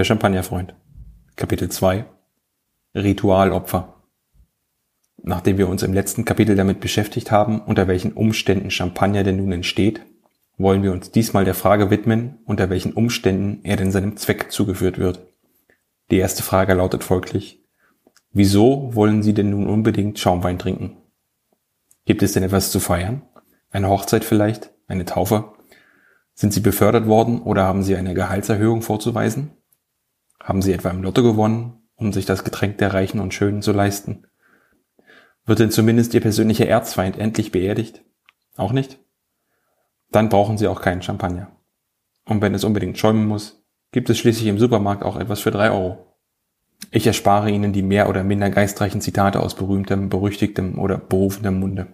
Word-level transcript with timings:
Der 0.00 0.04
Champagnerfreund. 0.06 0.74
Kapitel 1.36 1.68
2. 1.68 2.06
Ritualopfer. 2.94 3.96
Nachdem 5.22 5.58
wir 5.58 5.68
uns 5.68 5.82
im 5.82 5.92
letzten 5.92 6.24
Kapitel 6.24 6.56
damit 6.56 6.80
beschäftigt 6.80 7.30
haben, 7.30 7.60
unter 7.60 7.86
welchen 7.86 8.14
Umständen 8.14 8.70
Champagner 8.70 9.24
denn 9.24 9.36
nun 9.36 9.52
entsteht, 9.52 10.00
wollen 10.56 10.82
wir 10.82 10.92
uns 10.92 11.10
diesmal 11.10 11.44
der 11.44 11.52
Frage 11.52 11.90
widmen, 11.90 12.38
unter 12.46 12.70
welchen 12.70 12.94
Umständen 12.94 13.60
er 13.62 13.76
denn 13.76 13.90
seinem 13.90 14.16
Zweck 14.16 14.50
zugeführt 14.50 14.96
wird. 14.96 15.20
Die 16.10 16.16
erste 16.16 16.42
Frage 16.42 16.72
lautet 16.72 17.04
folglich, 17.04 17.62
wieso 18.32 18.94
wollen 18.94 19.22
Sie 19.22 19.34
denn 19.34 19.50
nun 19.50 19.66
unbedingt 19.66 20.18
Schaumwein 20.18 20.58
trinken? 20.58 20.96
Gibt 22.06 22.22
es 22.22 22.32
denn 22.32 22.42
etwas 22.42 22.70
zu 22.70 22.80
feiern? 22.80 23.20
Eine 23.70 23.90
Hochzeit 23.90 24.24
vielleicht? 24.24 24.70
Eine 24.86 25.04
Taufe? 25.04 25.52
Sind 26.32 26.54
Sie 26.54 26.60
befördert 26.60 27.06
worden 27.06 27.42
oder 27.42 27.64
haben 27.64 27.82
Sie 27.82 27.96
eine 27.96 28.14
Gehaltserhöhung 28.14 28.80
vorzuweisen? 28.80 29.58
Haben 30.42 30.62
Sie 30.62 30.72
etwa 30.72 30.90
im 30.90 31.02
Lotto 31.02 31.22
gewonnen, 31.22 31.82
um 31.94 32.12
sich 32.12 32.26
das 32.26 32.44
Getränk 32.44 32.78
der 32.78 32.94
Reichen 32.94 33.20
und 33.20 33.34
Schönen 33.34 33.62
zu 33.62 33.72
leisten? 33.72 34.26
Wird 35.44 35.58
denn 35.58 35.70
zumindest 35.70 36.14
Ihr 36.14 36.20
persönlicher 36.20 36.66
Erzfeind 36.66 37.18
endlich 37.18 37.52
beerdigt? 37.52 38.02
Auch 38.56 38.72
nicht? 38.72 38.98
Dann 40.10 40.28
brauchen 40.28 40.58
Sie 40.58 40.66
auch 40.66 40.80
keinen 40.80 41.02
Champagner. 41.02 41.50
Und 42.24 42.42
wenn 42.42 42.54
es 42.54 42.64
unbedingt 42.64 42.98
schäumen 42.98 43.26
muss, 43.26 43.64
gibt 43.92 44.10
es 44.10 44.18
schließlich 44.18 44.46
im 44.46 44.58
Supermarkt 44.58 45.02
auch 45.02 45.16
etwas 45.16 45.40
für 45.40 45.50
drei 45.50 45.70
Euro. 45.70 46.16
Ich 46.90 47.06
erspare 47.06 47.50
Ihnen 47.50 47.72
die 47.72 47.82
mehr 47.82 48.08
oder 48.08 48.24
minder 48.24 48.50
geistreichen 48.50 49.00
Zitate 49.00 49.40
aus 49.40 49.54
berühmtem, 49.54 50.08
berüchtigtem 50.08 50.78
oder 50.78 50.96
berufendem 50.96 51.60
Munde. 51.60 51.86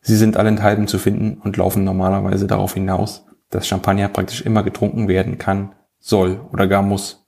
Sie 0.00 0.16
sind 0.16 0.36
allenthalben 0.36 0.86
zu 0.86 0.98
finden 0.98 1.40
und 1.40 1.56
laufen 1.56 1.84
normalerweise 1.84 2.46
darauf 2.46 2.74
hinaus, 2.74 3.26
dass 3.50 3.66
Champagner 3.66 4.08
praktisch 4.08 4.42
immer 4.42 4.62
getrunken 4.62 5.08
werden 5.08 5.38
kann, 5.38 5.74
soll 5.98 6.40
oder 6.52 6.68
gar 6.68 6.82
muss. 6.82 7.27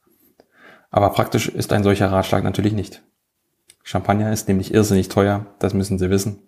Aber 0.90 1.10
praktisch 1.10 1.48
ist 1.48 1.72
ein 1.72 1.84
solcher 1.84 2.10
Ratschlag 2.10 2.44
natürlich 2.44 2.72
nicht. 2.72 3.02
Champagner 3.82 4.32
ist 4.32 4.48
nämlich 4.48 4.74
irrsinnig 4.74 5.08
teuer, 5.08 5.46
das 5.58 5.74
müssen 5.74 5.98
Sie 5.98 6.10
wissen. 6.10 6.42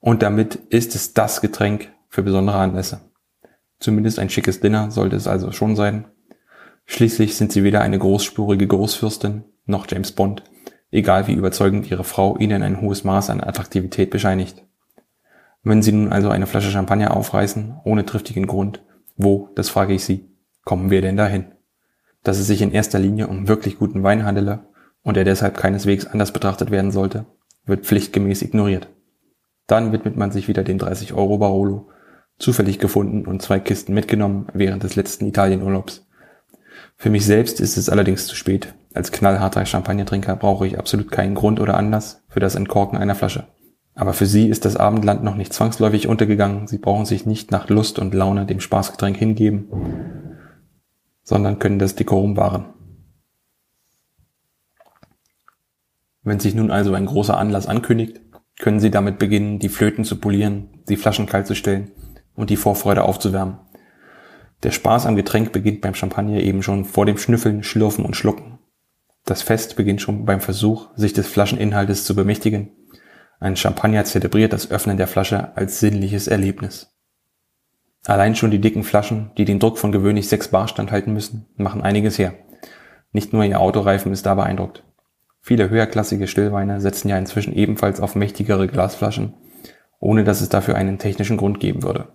Und 0.00 0.22
damit 0.22 0.56
ist 0.70 0.94
es 0.94 1.14
das 1.14 1.40
Getränk 1.40 1.92
für 2.08 2.22
besondere 2.22 2.58
Anlässe. 2.58 3.00
Zumindest 3.78 4.18
ein 4.18 4.30
schickes 4.30 4.60
Dinner 4.60 4.90
sollte 4.90 5.16
es 5.16 5.26
also 5.26 5.52
schon 5.52 5.76
sein. 5.76 6.06
Schließlich 6.84 7.36
sind 7.36 7.52
Sie 7.52 7.62
weder 7.64 7.80
eine 7.80 7.98
großspurige 7.98 8.66
Großfürstin 8.66 9.44
noch 9.66 9.86
James 9.88 10.12
Bond, 10.12 10.42
egal 10.90 11.26
wie 11.26 11.34
überzeugend 11.34 11.90
Ihre 11.90 12.04
Frau 12.04 12.36
Ihnen 12.38 12.62
ein 12.62 12.80
hohes 12.80 13.04
Maß 13.04 13.30
an 13.30 13.42
Attraktivität 13.42 14.10
bescheinigt. 14.10 14.64
Wenn 15.62 15.82
Sie 15.82 15.92
nun 15.92 16.12
also 16.12 16.30
eine 16.30 16.46
Flasche 16.46 16.70
Champagner 16.70 17.16
aufreißen, 17.16 17.80
ohne 17.84 18.06
triftigen 18.06 18.46
Grund, 18.46 18.82
wo, 19.16 19.50
das 19.54 19.68
frage 19.68 19.92
ich 19.92 20.04
Sie, 20.04 20.30
kommen 20.64 20.90
wir 20.90 21.02
denn 21.02 21.16
dahin? 21.16 21.52
Dass 22.28 22.38
es 22.38 22.46
sich 22.46 22.60
in 22.60 22.72
erster 22.72 22.98
Linie 22.98 23.26
um 23.26 23.48
wirklich 23.48 23.78
guten 23.78 24.02
Wein 24.02 24.26
handele 24.26 24.66
und 25.02 25.16
er 25.16 25.24
deshalb 25.24 25.56
keineswegs 25.56 26.04
anders 26.04 26.30
betrachtet 26.30 26.70
werden 26.70 26.90
sollte, 26.90 27.24
wird 27.64 27.86
pflichtgemäß 27.86 28.42
ignoriert. 28.42 28.90
Dann 29.66 29.92
widmet 29.92 30.18
man 30.18 30.30
sich 30.30 30.46
wieder 30.46 30.62
dem 30.62 30.76
30 30.76 31.14
Euro 31.14 31.38
Barolo, 31.38 31.88
zufällig 32.38 32.78
gefunden 32.78 33.26
und 33.26 33.40
zwei 33.40 33.60
Kisten 33.60 33.94
mitgenommen 33.94 34.46
während 34.52 34.82
des 34.82 34.94
letzten 34.94 35.24
Italienurlaubs. 35.24 36.06
Für 36.96 37.08
mich 37.08 37.24
selbst 37.24 37.62
ist 37.62 37.78
es 37.78 37.88
allerdings 37.88 38.26
zu 38.26 38.36
spät. 38.36 38.74
Als 38.92 39.10
knallharter 39.10 39.64
Champagnertrinker 39.64 40.36
brauche 40.36 40.66
ich 40.66 40.78
absolut 40.78 41.10
keinen 41.10 41.34
Grund 41.34 41.60
oder 41.60 41.78
Anlass 41.78 42.24
für 42.28 42.40
das 42.40 42.56
Entkorken 42.56 42.98
einer 42.98 43.14
Flasche. 43.14 43.46
Aber 43.94 44.12
für 44.12 44.26
Sie 44.26 44.50
ist 44.50 44.66
das 44.66 44.76
Abendland 44.76 45.24
noch 45.24 45.34
nicht 45.34 45.54
zwangsläufig 45.54 46.08
untergegangen. 46.08 46.66
Sie 46.66 46.76
brauchen 46.76 47.06
sich 47.06 47.24
nicht 47.24 47.52
nach 47.52 47.70
Lust 47.70 47.98
und 47.98 48.12
Laune 48.12 48.44
dem 48.44 48.60
Spaßgetränk 48.60 49.16
hingeben, 49.16 50.27
sondern 51.28 51.58
können 51.58 51.78
das 51.78 51.94
Dekorum 51.94 52.36
wahren. 52.36 52.72
Wenn 56.22 56.40
sich 56.40 56.54
nun 56.54 56.70
also 56.70 56.94
ein 56.94 57.06
großer 57.06 57.36
Anlass 57.36 57.66
ankündigt, 57.66 58.20
können 58.58 58.80
Sie 58.80 58.90
damit 58.90 59.18
beginnen, 59.18 59.58
die 59.58 59.68
Flöten 59.68 60.04
zu 60.04 60.16
polieren, 60.16 60.82
die 60.88 60.96
Flaschen 60.96 61.26
kalt 61.26 61.46
zu 61.46 61.54
stellen 61.54 61.90
und 62.34 62.50
die 62.50 62.56
Vorfreude 62.56 63.02
aufzuwärmen. 63.02 63.58
Der 64.62 64.70
Spaß 64.70 65.06
am 65.06 65.16
Getränk 65.16 65.52
beginnt 65.52 65.80
beim 65.80 65.94
Champagner 65.94 66.40
eben 66.40 66.62
schon 66.62 66.84
vor 66.84 67.06
dem 67.06 67.18
Schnüffeln, 67.18 67.62
Schlürfen 67.62 68.04
und 68.04 68.16
Schlucken. 68.16 68.58
Das 69.24 69.42
Fest 69.42 69.76
beginnt 69.76 70.00
schon 70.00 70.24
beim 70.24 70.40
Versuch, 70.40 70.88
sich 70.96 71.12
des 71.12 71.28
Flascheninhaltes 71.28 72.04
zu 72.04 72.16
bemächtigen 72.16 72.72
ein 73.40 73.54
Champagner 73.54 74.04
zelebriert 74.04 74.52
das 74.52 74.70
Öffnen 74.70 74.96
der 74.96 75.06
Flasche 75.06 75.56
als 75.56 75.78
sinnliches 75.78 76.26
Erlebnis. 76.26 76.97
Allein 78.08 78.34
schon 78.34 78.50
die 78.50 78.58
dicken 78.58 78.84
Flaschen, 78.84 79.32
die 79.36 79.44
den 79.44 79.58
Druck 79.58 79.76
von 79.76 79.92
gewöhnlich 79.92 80.30
6 80.30 80.48
Bar 80.48 80.66
standhalten 80.66 81.12
müssen, 81.12 81.44
machen 81.56 81.82
einiges 81.82 82.18
her. 82.18 82.32
Nicht 83.12 83.34
nur 83.34 83.44
ihr 83.44 83.60
Autoreifen 83.60 84.12
ist 84.12 84.24
da 84.24 84.34
beeindruckt. 84.34 84.82
Viele 85.42 85.68
höherklassige 85.68 86.26
Stillweine 86.26 86.80
setzen 86.80 87.10
ja 87.10 87.18
inzwischen 87.18 87.52
ebenfalls 87.52 88.00
auf 88.00 88.14
mächtigere 88.14 88.66
Glasflaschen, 88.66 89.34
ohne 90.00 90.24
dass 90.24 90.40
es 90.40 90.48
dafür 90.48 90.76
einen 90.76 90.96
technischen 90.96 91.36
Grund 91.36 91.60
geben 91.60 91.82
würde. 91.82 92.08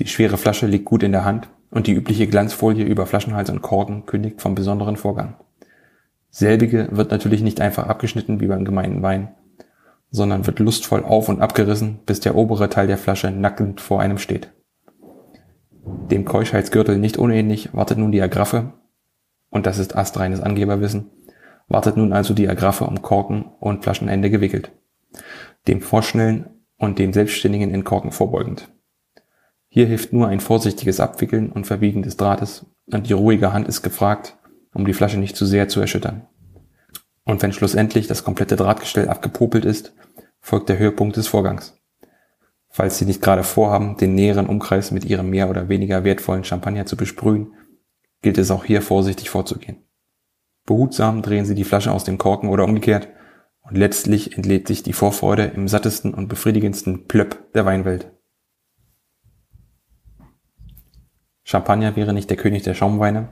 Die 0.00 0.06
schwere 0.06 0.36
Flasche 0.36 0.66
liegt 0.66 0.84
gut 0.84 1.02
in 1.02 1.12
der 1.12 1.24
Hand 1.24 1.48
und 1.70 1.86
die 1.86 1.94
übliche 1.94 2.26
Glanzfolie 2.26 2.84
über 2.84 3.06
Flaschenhals 3.06 3.48
und 3.48 3.62
Korken 3.62 4.04
kündigt 4.04 4.42
vom 4.42 4.54
besonderen 4.54 4.96
Vorgang. 4.96 5.36
Selbige 6.28 6.88
wird 6.90 7.10
natürlich 7.10 7.40
nicht 7.40 7.62
einfach 7.62 7.86
abgeschnitten 7.86 8.40
wie 8.40 8.48
beim 8.48 8.66
gemeinen 8.66 9.00
Wein, 9.00 9.34
sondern 10.10 10.46
wird 10.46 10.58
lustvoll 10.58 11.02
auf 11.02 11.30
und 11.30 11.40
abgerissen, 11.40 12.00
bis 12.04 12.20
der 12.20 12.34
obere 12.34 12.68
Teil 12.68 12.86
der 12.86 12.98
Flasche 12.98 13.30
nackend 13.30 13.80
vor 13.80 14.02
einem 14.02 14.18
steht. 14.18 14.52
Dem 15.84 16.24
Keuschheitsgürtel 16.24 16.98
nicht 16.98 17.16
unähnlich 17.16 17.74
wartet 17.74 17.98
nun 17.98 18.12
die 18.12 18.22
Agraffe, 18.22 18.74
und 19.50 19.66
das 19.66 19.78
ist 19.78 19.96
astreines 19.96 20.40
Angeberwissen, 20.40 21.10
wartet 21.68 21.96
nun 21.96 22.12
also 22.12 22.34
die 22.34 22.48
Agraffe 22.48 22.84
um 22.84 23.02
Korken 23.02 23.44
und 23.60 23.82
Flaschenende 23.82 24.30
gewickelt, 24.30 24.72
dem 25.66 25.80
Vorschnellen 25.80 26.50
und 26.78 26.98
dem 26.98 27.12
selbstständigen 27.12 27.72
Entkorken 27.72 28.12
vorbeugend. 28.12 28.68
Hier 29.68 29.86
hilft 29.86 30.12
nur 30.12 30.28
ein 30.28 30.40
vorsichtiges 30.40 31.00
Abwickeln 31.00 31.50
und 31.50 31.66
Verbiegen 31.66 32.02
des 32.02 32.16
Drahtes 32.16 32.66
und 32.86 33.08
die 33.08 33.14
ruhige 33.14 33.52
Hand 33.52 33.66
ist 33.66 33.82
gefragt, 33.82 34.36
um 34.74 34.84
die 34.84 34.92
Flasche 34.92 35.18
nicht 35.18 35.36
zu 35.36 35.46
sehr 35.46 35.68
zu 35.68 35.80
erschüttern. 35.80 36.26
Und 37.24 37.42
wenn 37.42 37.52
schlussendlich 37.52 38.06
das 38.06 38.24
komplette 38.24 38.56
Drahtgestell 38.56 39.08
abgepopelt 39.08 39.64
ist, 39.64 39.94
folgt 40.40 40.68
der 40.68 40.78
Höhepunkt 40.78 41.16
des 41.16 41.28
Vorgangs. 41.28 41.81
Falls 42.72 42.98
Sie 42.98 43.04
nicht 43.04 43.22
gerade 43.22 43.44
vorhaben, 43.44 43.96
den 43.96 44.14
näheren 44.14 44.46
Umkreis 44.46 44.90
mit 44.90 45.04
Ihrem 45.04 45.30
mehr 45.30 45.48
oder 45.48 45.68
weniger 45.68 46.04
wertvollen 46.04 46.44
Champagner 46.44 46.86
zu 46.86 46.96
besprühen, 46.96 47.54
gilt 48.22 48.38
es 48.38 48.50
auch 48.50 48.64
hier 48.64 48.82
vorsichtig 48.82 49.30
vorzugehen. 49.30 49.84
Behutsam 50.66 51.22
drehen 51.22 51.44
Sie 51.44 51.54
die 51.54 51.64
Flasche 51.64 51.92
aus 51.92 52.04
dem 52.04 52.18
Korken 52.18 52.48
oder 52.48 52.64
umgekehrt 52.64 53.08
und 53.62 53.76
letztlich 53.76 54.36
entlädt 54.36 54.66
sich 54.66 54.82
die 54.82 54.92
Vorfreude 54.92 55.44
im 55.44 55.68
sattesten 55.68 56.14
und 56.14 56.28
befriedigendsten 56.28 57.06
Plöpp 57.06 57.52
der 57.52 57.66
Weinwelt. 57.66 58.10
Champagner 61.44 61.94
wäre 61.94 62.12
nicht 62.12 62.30
der 62.30 62.36
König 62.36 62.62
der 62.62 62.74
Schaumweine, 62.74 63.28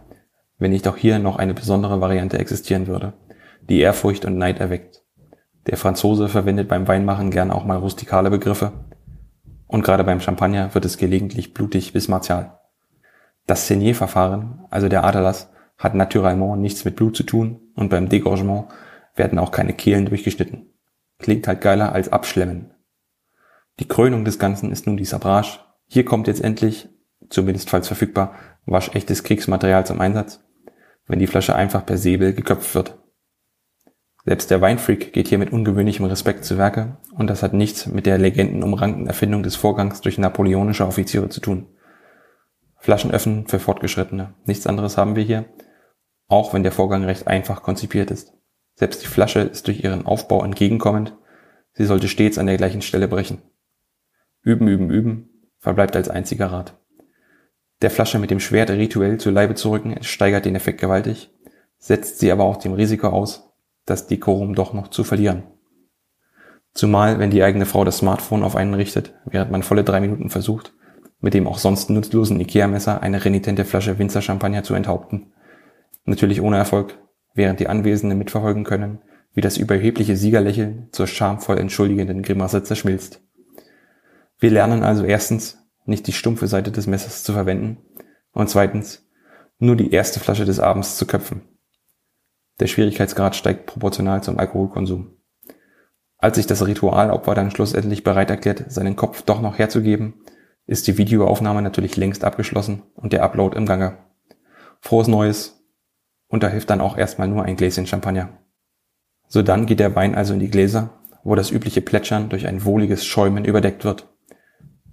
wenn 0.58 0.72
nicht 0.72 0.86
auch 0.86 0.96
hier 0.96 1.18
noch 1.18 1.36
eine 1.36 1.54
besondere 1.54 2.00
Variante 2.00 2.38
existieren 2.38 2.86
würde– 2.86 3.14
die 3.68 3.80
Ehrfurcht 3.80 4.24
und 4.24 4.36
Neid 4.36 4.60
erweckt. 4.60 5.04
Der 5.66 5.76
Franzose 5.76 6.28
verwendet 6.28 6.68
beim 6.68 6.88
Weinmachen 6.88 7.30
gern 7.30 7.50
auch 7.50 7.64
mal 7.64 7.78
rustikale 7.78 8.30
Begriffe. 8.30 8.72
Und 9.70 9.84
gerade 9.84 10.02
beim 10.02 10.20
Champagner 10.20 10.74
wird 10.74 10.84
es 10.84 10.98
gelegentlich 10.98 11.54
blutig 11.54 11.92
bis 11.92 12.08
martial. 12.08 12.58
Das 13.46 13.68
Senier-Verfahren, 13.68 14.64
also 14.68 14.88
der 14.88 15.04
Aderlass, 15.04 15.48
hat 15.78 15.94
naturellement 15.94 16.60
nichts 16.60 16.84
mit 16.84 16.96
Blut 16.96 17.16
zu 17.16 17.22
tun 17.22 17.60
und 17.76 17.88
beim 17.88 18.08
Degorgement 18.08 18.66
werden 19.14 19.38
auch 19.38 19.52
keine 19.52 19.72
Kehlen 19.72 20.06
durchgeschnitten. 20.06 20.74
Klingt 21.20 21.46
halt 21.46 21.60
geiler 21.60 21.92
als 21.92 22.10
Abschlemmen. 22.10 22.74
Die 23.78 23.86
Krönung 23.86 24.24
des 24.24 24.40
Ganzen 24.40 24.72
ist 24.72 24.88
nun 24.88 24.96
die 24.96 25.04
Sabrage. 25.04 25.60
Hier 25.86 26.04
kommt 26.04 26.26
jetzt 26.26 26.42
endlich, 26.42 26.88
zumindest 27.28 27.70
falls 27.70 27.86
verfügbar, 27.86 28.34
waschechtes 28.66 29.22
Kriegsmaterial 29.22 29.86
zum 29.86 30.00
Einsatz, 30.00 30.42
wenn 31.06 31.20
die 31.20 31.28
Flasche 31.28 31.54
einfach 31.54 31.86
per 31.86 31.96
Säbel 31.96 32.32
geköpft 32.34 32.74
wird. 32.74 32.98
Selbst 34.30 34.48
der 34.52 34.60
Weinfreak 34.60 35.12
geht 35.12 35.26
hier 35.26 35.38
mit 35.38 35.52
ungewöhnlichem 35.52 36.06
Respekt 36.06 36.44
zu 36.44 36.56
Werke 36.56 36.98
und 37.10 37.28
das 37.28 37.42
hat 37.42 37.52
nichts 37.52 37.88
mit 37.88 38.06
der 38.06 38.16
legendenumrankten 38.16 39.08
Erfindung 39.08 39.42
des 39.42 39.56
Vorgangs 39.56 40.02
durch 40.02 40.18
napoleonische 40.18 40.86
Offiziere 40.86 41.28
zu 41.30 41.40
tun. 41.40 41.66
Flaschen 42.76 43.10
öffnen 43.10 43.48
für 43.48 43.58
Fortgeschrittene. 43.58 44.34
Nichts 44.44 44.68
anderes 44.68 44.96
haben 44.96 45.16
wir 45.16 45.24
hier, 45.24 45.46
auch 46.28 46.54
wenn 46.54 46.62
der 46.62 46.70
Vorgang 46.70 47.02
recht 47.02 47.26
einfach 47.26 47.64
konzipiert 47.64 48.12
ist. 48.12 48.32
Selbst 48.76 49.02
die 49.02 49.08
Flasche 49.08 49.40
ist 49.40 49.66
durch 49.66 49.82
ihren 49.82 50.06
Aufbau 50.06 50.44
entgegenkommend, 50.44 51.16
sie 51.72 51.84
sollte 51.84 52.06
stets 52.06 52.38
an 52.38 52.46
der 52.46 52.56
gleichen 52.56 52.82
Stelle 52.82 53.08
brechen. 53.08 53.42
Üben, 54.42 54.68
üben, 54.68 54.92
üben 54.92 55.28
verbleibt 55.58 55.96
als 55.96 56.08
einziger 56.08 56.52
Rat. 56.52 56.78
Der 57.82 57.90
Flasche 57.90 58.20
mit 58.20 58.30
dem 58.30 58.38
Schwert 58.38 58.70
rituell 58.70 59.18
zu 59.18 59.30
Leibe 59.30 59.56
zu 59.56 59.72
rücken, 59.72 60.00
steigert 60.04 60.44
den 60.44 60.54
Effekt 60.54 60.80
gewaltig, 60.80 61.32
setzt 61.78 62.20
sie 62.20 62.30
aber 62.30 62.44
auch 62.44 62.58
dem 62.58 62.74
Risiko 62.74 63.08
aus, 63.08 63.49
das 63.86 64.06
Dekorum 64.06 64.54
doch 64.54 64.72
noch 64.72 64.88
zu 64.88 65.04
verlieren. 65.04 65.44
Zumal, 66.72 67.18
wenn 67.18 67.30
die 67.30 67.42
eigene 67.42 67.66
Frau 67.66 67.84
das 67.84 67.98
Smartphone 67.98 68.44
auf 68.44 68.56
einen 68.56 68.74
richtet, 68.74 69.14
während 69.24 69.50
man 69.50 69.62
volle 69.62 69.84
drei 69.84 70.00
Minuten 70.00 70.30
versucht, 70.30 70.72
mit 71.20 71.34
dem 71.34 71.46
auch 71.46 71.58
sonst 71.58 71.90
nutzlosen 71.90 72.40
Ikea-Messer 72.40 73.02
eine 73.02 73.24
renitente 73.24 73.64
Flasche 73.64 73.98
Winzer-Champagner 73.98 74.62
zu 74.62 74.74
enthaupten. 74.74 75.32
Natürlich 76.04 76.40
ohne 76.40 76.56
Erfolg, 76.56 76.98
während 77.34 77.60
die 77.60 77.68
Anwesenden 77.68 78.18
mitverfolgen 78.18 78.64
können, 78.64 79.00
wie 79.34 79.40
das 79.40 79.58
überhebliche 79.58 80.16
Siegerlächeln 80.16 80.88
zur 80.92 81.06
schamvoll 81.06 81.58
entschuldigenden 81.58 82.22
Grimasse 82.22 82.62
zerschmilzt. 82.62 83.22
Wir 84.38 84.50
lernen 84.50 84.82
also 84.82 85.04
erstens, 85.04 85.58
nicht 85.84 86.06
die 86.06 86.12
stumpfe 86.12 86.46
Seite 86.46 86.70
des 86.70 86.86
Messers 86.86 87.24
zu 87.24 87.32
verwenden 87.32 87.78
und 88.32 88.48
zweitens, 88.48 89.06
nur 89.58 89.76
die 89.76 89.92
erste 89.92 90.20
Flasche 90.20 90.44
des 90.44 90.60
Abends 90.60 90.96
zu 90.96 91.06
köpfen. 91.06 91.42
Der 92.60 92.66
Schwierigkeitsgrad 92.66 93.34
steigt 93.34 93.66
proportional 93.66 94.22
zum 94.22 94.38
Alkoholkonsum. 94.38 95.16
Als 96.18 96.36
sich 96.36 96.46
das 96.46 96.66
Ritualopfer 96.66 97.34
dann 97.34 97.50
schlussendlich 97.50 98.04
bereit 98.04 98.28
erklärt, 98.28 98.70
seinen 98.70 98.96
Kopf 98.96 99.22
doch 99.22 99.40
noch 99.40 99.58
herzugeben, 99.58 100.22
ist 100.66 100.86
die 100.86 100.98
Videoaufnahme 100.98 101.62
natürlich 101.62 101.96
längst 101.96 102.22
abgeschlossen 102.22 102.82
und 102.94 103.14
der 103.14 103.24
Upload 103.24 103.56
im 103.56 103.64
Gange. 103.64 103.96
Frohes 104.80 105.08
Neues. 105.08 105.64
Und 106.28 106.42
da 106.42 106.48
hilft 106.48 106.68
dann 106.68 106.82
auch 106.82 106.98
erstmal 106.98 107.28
nur 107.28 107.44
ein 107.44 107.56
Gläschen 107.56 107.86
Champagner. 107.86 108.38
So 109.26 109.42
dann 109.42 109.64
geht 109.64 109.80
der 109.80 109.96
Wein 109.96 110.14
also 110.14 110.34
in 110.34 110.40
die 110.40 110.50
Gläser, 110.50 111.00
wo 111.24 111.34
das 111.34 111.50
übliche 111.50 111.80
Plätschern 111.80 112.28
durch 112.28 112.46
ein 112.46 112.64
wohliges 112.64 113.06
Schäumen 113.06 113.46
überdeckt 113.46 113.84
wird. 113.84 114.06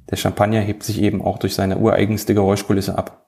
Der 0.10 0.16
Champagner 0.16 0.62
hebt 0.62 0.84
sich 0.84 1.02
eben 1.02 1.22
auch 1.22 1.38
durch 1.38 1.54
seine 1.54 1.78
ureigenste 1.78 2.34
Geräuschkulisse 2.34 2.98
ab. 2.98 3.27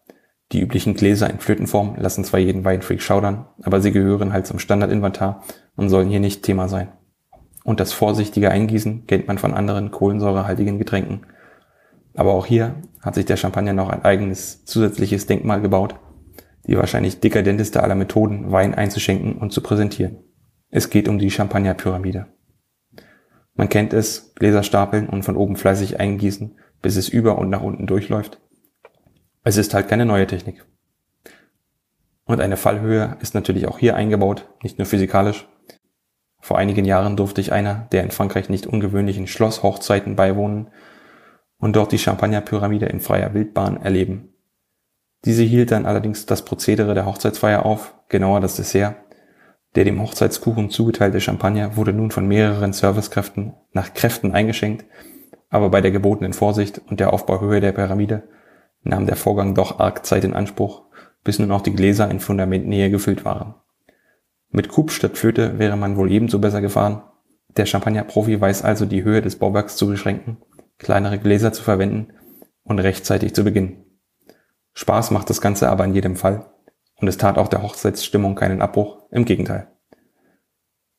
Die 0.51 0.61
üblichen 0.61 0.95
Gläser 0.95 1.29
in 1.29 1.39
Flötenform 1.39 1.95
lassen 1.97 2.23
zwar 2.23 2.39
jeden 2.39 2.65
Weinfreak 2.65 3.01
schaudern, 3.01 3.45
aber 3.61 3.81
sie 3.81 3.91
gehören 3.91 4.33
halt 4.33 4.47
zum 4.47 4.57
Standardinventar 4.57 5.43
und 5.75 5.89
sollen 5.89 6.09
hier 6.09 6.19
nicht 6.19 6.41
Thema 6.41 6.67
sein. 6.67 6.91
Und 7.63 7.79
das 7.79 7.93
vorsichtige 7.93 8.49
Eingießen 8.49 9.05
kennt 9.05 9.27
man 9.27 9.37
von 9.37 9.53
anderen 9.53 9.91
kohlensäurehaltigen 9.91 10.79
Getränken. 10.79 11.21
Aber 12.15 12.33
auch 12.33 12.47
hier 12.47 12.75
hat 13.01 13.13
sich 13.13 13.25
der 13.25 13.37
Champagner 13.37 13.73
noch 13.73 13.89
ein 13.89 14.03
eigenes 14.03 14.65
zusätzliches 14.65 15.27
Denkmal 15.27 15.61
gebaut, 15.61 15.95
die 16.65 16.77
wahrscheinlich 16.77 17.19
dekadenteste 17.19 17.83
aller 17.83 17.95
Methoden, 17.95 18.51
Wein 18.51 18.73
einzuschenken 18.73 19.33
und 19.33 19.53
zu 19.53 19.61
präsentieren. 19.61 20.17
Es 20.71 20.89
geht 20.89 21.07
um 21.07 21.19
die 21.19 21.29
Champagnerpyramide. 21.29 22.25
Man 23.53 23.69
kennt 23.69 23.93
es, 23.93 24.33
Gläser 24.35 24.63
stapeln 24.63 25.07
und 25.07 25.23
von 25.23 25.35
oben 25.35 25.57
fleißig 25.57 25.99
eingießen, 25.99 26.57
bis 26.81 26.95
es 26.95 27.09
über 27.09 27.37
und 27.37 27.49
nach 27.49 27.61
unten 27.61 27.85
durchläuft. 27.85 28.41
Es 29.49 29.57
ist 29.57 29.73
halt 29.73 29.87
keine 29.87 30.05
neue 30.05 30.27
Technik. 30.27 30.63
Und 32.23 32.39
eine 32.39 32.55
Fallhöhe 32.55 33.17
ist 33.19 33.33
natürlich 33.33 33.67
auch 33.67 33.79
hier 33.79 33.95
eingebaut, 33.95 34.47
nicht 34.61 34.77
nur 34.77 34.85
physikalisch. 34.85 35.47
Vor 36.39 36.59
einigen 36.59 36.85
Jahren 36.85 37.17
durfte 37.17 37.41
ich 37.41 37.51
einer 37.51 37.87
der 37.91 38.03
in 38.03 38.11
Frankreich 38.11 38.49
nicht 38.49 38.67
ungewöhnlichen 38.67 39.25
Schlosshochzeiten 39.25 40.15
beiwohnen 40.15 40.67
und 41.57 41.75
dort 41.75 41.91
die 41.91 41.97
Champagnerpyramide 41.97 42.85
in 42.85 42.99
freier 42.99 43.33
Wildbahn 43.33 43.77
erleben. 43.77 44.35
Diese 45.25 45.41
hielt 45.41 45.71
dann 45.71 45.87
allerdings 45.87 46.27
das 46.27 46.45
Prozedere 46.45 46.93
der 46.93 47.07
Hochzeitsfeier 47.07 47.65
auf, 47.65 47.95
genauer 48.07 48.41
das 48.41 48.55
Dessert. 48.55 48.97
Der 49.73 49.83
dem 49.83 49.99
Hochzeitskuchen 49.99 50.69
zugeteilte 50.69 51.21
Champagner 51.21 51.75
wurde 51.75 51.93
nun 51.93 52.11
von 52.11 52.27
mehreren 52.27 52.71
Servicekräften 52.71 53.55
nach 53.71 53.95
Kräften 53.95 54.31
eingeschenkt, 54.31 54.85
aber 55.49 55.69
bei 55.69 55.81
der 55.81 55.89
gebotenen 55.89 56.33
Vorsicht 56.33 56.79
und 56.87 56.99
der 56.99 57.13
Aufbauhöhe 57.13 57.61
der 57.61 57.71
Pyramide 57.71 58.29
nahm 58.83 59.05
der 59.05 59.15
Vorgang 59.15 59.55
doch 59.55 59.79
arg 59.79 60.05
Zeit 60.05 60.23
in 60.23 60.33
Anspruch, 60.33 60.85
bis 61.23 61.39
nun 61.39 61.51
auch 61.51 61.61
die 61.61 61.73
Gläser 61.73 62.09
in 62.09 62.19
Fundamentnähe 62.19 62.89
gefüllt 62.89 63.25
waren. 63.25 63.55
Mit 64.49 64.69
Coupe 64.69 64.91
statt 64.91 65.17
Flöte 65.17 65.59
wäre 65.59 65.77
man 65.77 65.97
wohl 65.97 66.11
ebenso 66.11 66.39
besser 66.39 66.61
gefahren. 66.61 67.03
Der 67.57 67.65
Champagner-Profi 67.65 68.39
weiß 68.39 68.63
also 68.63 68.85
die 68.85 69.03
Höhe 69.03 69.21
des 69.21 69.37
Bauwerks 69.37 69.75
zu 69.75 69.87
beschränken, 69.87 70.37
kleinere 70.77 71.19
Gläser 71.19 71.51
zu 71.53 71.63
verwenden 71.63 72.13
und 72.63 72.79
rechtzeitig 72.79 73.35
zu 73.35 73.43
beginnen. 73.43 73.85
Spaß 74.73 75.11
macht 75.11 75.29
das 75.29 75.41
Ganze 75.41 75.69
aber 75.69 75.85
in 75.85 75.93
jedem 75.93 76.15
Fall 76.15 76.51
und 76.95 77.07
es 77.07 77.17
tat 77.17 77.37
auch 77.37 77.47
der 77.47 77.63
Hochzeitsstimmung 77.63 78.35
keinen 78.35 78.61
Abbruch, 78.61 79.09
im 79.11 79.25
Gegenteil. 79.25 79.67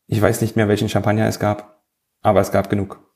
Ich 0.07 0.21
weiß 0.21 0.41
nicht 0.41 0.57
mehr, 0.57 0.69
welchen 0.69 0.89
Champagner 0.89 1.27
es 1.27 1.39
gab, 1.39 1.83
aber 2.21 2.41
es 2.41 2.53
gab 2.53 2.69
genug. 2.69 3.10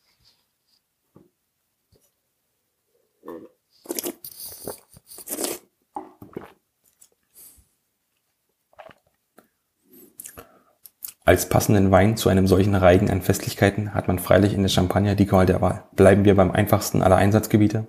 Als 11.26 11.48
passenden 11.48 11.90
Wein 11.90 12.18
zu 12.18 12.28
einem 12.28 12.46
solchen 12.46 12.74
Reigen 12.74 13.10
an 13.10 13.22
Festlichkeiten 13.22 13.94
hat 13.94 14.08
man 14.08 14.18
freilich 14.18 14.52
in 14.52 14.60
der 14.60 14.68
Champagner 14.68 15.14
die 15.14 15.24
Qual 15.24 15.46
der 15.46 15.62
Wahl. 15.62 15.84
Bleiben 15.96 16.26
wir 16.26 16.34
beim 16.34 16.50
einfachsten 16.50 17.02
aller 17.02 17.16
Einsatzgebiete, 17.16 17.86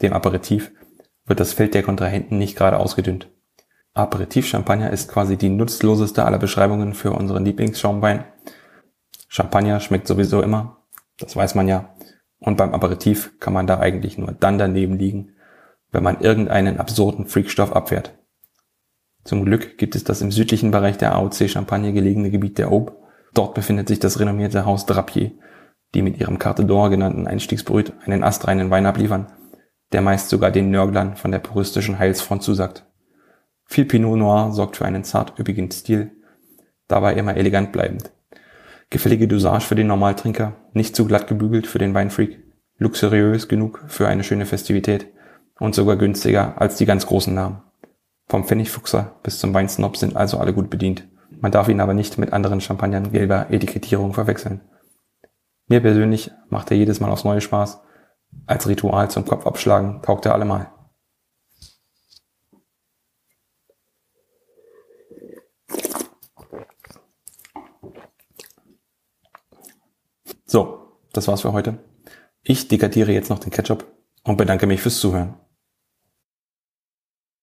dem 0.00 0.14
Aperitif, 0.14 0.72
wird 1.26 1.38
das 1.38 1.52
Feld 1.52 1.74
der 1.74 1.82
Kontrahenten 1.82 2.38
nicht 2.38 2.56
gerade 2.56 2.78
ausgedünnt. 2.78 3.30
Aperitif-Champagner 3.92 4.90
ist 4.90 5.10
quasi 5.10 5.36
die 5.36 5.50
nutzloseste 5.50 6.24
aller 6.24 6.38
Beschreibungen 6.38 6.94
für 6.94 7.12
unseren 7.12 7.44
Lieblingsschaumwein. 7.44 8.24
Champagner 9.28 9.80
schmeckt 9.80 10.06
sowieso 10.06 10.40
immer, 10.40 10.78
das 11.18 11.36
weiß 11.36 11.56
man 11.56 11.68
ja. 11.68 11.94
Und 12.38 12.56
beim 12.56 12.72
Aperitif 12.72 13.38
kann 13.38 13.52
man 13.52 13.66
da 13.66 13.80
eigentlich 13.80 14.16
nur 14.16 14.32
dann 14.32 14.56
daneben 14.56 14.96
liegen, 14.96 15.34
wenn 15.90 16.04
man 16.04 16.20
irgendeinen 16.20 16.78
absurden 16.78 17.26
Freakstoff 17.26 17.72
abwehrt. 17.72 18.16
Zum 19.24 19.44
Glück 19.44 19.78
gibt 19.78 19.94
es 19.94 20.04
das 20.04 20.20
im 20.20 20.30
südlichen 20.30 20.70
Bereich 20.70 20.96
der 20.96 21.14
AOC 21.14 21.50
Champagne 21.50 21.92
gelegene 21.92 22.30
Gebiet 22.30 22.58
der 22.58 22.68
Aube. 22.68 22.96
Dort 23.34 23.54
befindet 23.54 23.88
sich 23.88 23.98
das 23.98 24.20
renommierte 24.20 24.64
Haus 24.64 24.86
Drapier, 24.86 25.32
die 25.94 26.02
mit 26.02 26.18
ihrem 26.18 26.38
Carte 26.38 26.62
d'Or 26.62 26.90
genannten 26.90 27.26
Einstiegsbrüt 27.26 27.92
einen 28.04 28.24
astreinen 28.24 28.70
Wein 28.70 28.86
abliefern, 28.86 29.26
der 29.92 30.02
meist 30.02 30.28
sogar 30.28 30.50
den 30.50 30.70
Nörglern 30.70 31.16
von 31.16 31.30
der 31.30 31.38
puristischen 31.38 31.98
Heilsfront 31.98 32.42
zusagt. 32.42 32.86
Viel 33.64 33.84
Pinot 33.84 34.18
Noir 34.18 34.52
sorgt 34.52 34.76
für 34.76 34.86
einen 34.86 35.04
zart 35.04 35.38
üppigen 35.38 35.70
Stil, 35.70 36.10
dabei 36.88 37.14
immer 37.14 37.36
elegant 37.36 37.72
bleibend. 37.72 38.10
Gefällige 38.90 39.28
Dosage 39.28 39.66
für 39.66 39.74
den 39.74 39.86
Normaltrinker, 39.86 40.56
nicht 40.72 40.96
zu 40.96 41.04
glatt 41.04 41.26
gebügelt 41.26 41.66
für 41.66 41.78
den 41.78 41.92
Weinfreak, 41.92 42.42
luxuriös 42.78 43.48
genug 43.48 43.84
für 43.88 44.08
eine 44.08 44.24
schöne 44.24 44.46
Festivität 44.46 45.08
und 45.60 45.74
sogar 45.74 45.96
günstiger 45.96 46.58
als 46.60 46.76
die 46.76 46.86
ganz 46.86 47.06
großen 47.06 47.34
Namen. 47.34 47.62
Vom 48.28 48.44
Pfennigfuchser 48.44 49.18
bis 49.22 49.38
zum 49.38 49.54
Weinsnob 49.54 49.96
sind 49.96 50.14
also 50.14 50.38
alle 50.38 50.52
gut 50.52 50.68
bedient. 50.68 51.08
Man 51.40 51.50
darf 51.50 51.68
ihn 51.68 51.80
aber 51.80 51.94
nicht 51.94 52.18
mit 52.18 52.32
anderen 52.32 52.60
Champagnern 52.60 53.10
gelber 53.10 53.50
Etikettierung 53.50 54.12
verwechseln. 54.12 54.60
Mir 55.66 55.80
persönlich 55.80 56.30
macht 56.50 56.70
er 56.70 56.76
jedes 56.76 57.00
Mal 57.00 57.10
aufs 57.10 57.24
neue 57.24 57.40
Spaß. 57.40 57.80
Als 58.46 58.68
Ritual 58.68 59.10
zum 59.10 59.24
Kopf 59.24 59.46
abschlagen 59.46 60.02
taugt 60.02 60.26
er 60.26 60.34
allemal. 60.34 60.70
So, 70.44 70.98
das 71.12 71.28
war's 71.28 71.42
für 71.42 71.52
heute. 71.52 71.78
Ich 72.42 72.68
dekadiere 72.68 73.12
jetzt 73.12 73.30
noch 73.30 73.38
den 73.38 73.50
Ketchup 73.50 73.86
und 74.24 74.36
bedanke 74.36 74.66
mich 74.66 74.80
fürs 74.80 74.98
Zuhören. 74.98 75.34